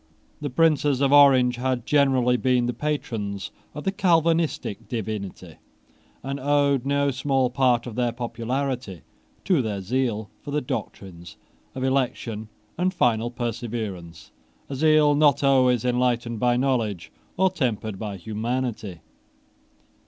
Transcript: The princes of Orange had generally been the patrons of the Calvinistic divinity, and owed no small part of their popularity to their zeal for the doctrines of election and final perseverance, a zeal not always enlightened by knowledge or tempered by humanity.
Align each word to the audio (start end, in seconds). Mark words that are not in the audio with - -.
The 0.39 0.49
princes 0.49 0.99
of 0.99 1.13
Orange 1.13 1.57
had 1.57 1.85
generally 1.85 2.35
been 2.35 2.65
the 2.65 2.73
patrons 2.73 3.51
of 3.75 3.83
the 3.83 3.91
Calvinistic 3.91 4.87
divinity, 4.87 5.57
and 6.23 6.39
owed 6.39 6.87
no 6.87 7.11
small 7.11 7.51
part 7.51 7.85
of 7.85 7.93
their 7.93 8.11
popularity 8.11 9.03
to 9.45 9.61
their 9.61 9.79
zeal 9.79 10.31
for 10.41 10.49
the 10.49 10.59
doctrines 10.59 11.37
of 11.75 11.83
election 11.83 12.49
and 12.79 12.91
final 12.91 13.29
perseverance, 13.29 14.31
a 14.69 14.75
zeal 14.75 15.13
not 15.13 15.43
always 15.43 15.85
enlightened 15.85 16.39
by 16.39 16.57
knowledge 16.57 17.11
or 17.37 17.51
tempered 17.51 17.99
by 17.99 18.17
humanity. 18.17 19.01